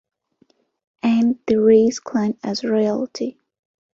[1.03, 3.37] And the Reyes Clan as Royalty.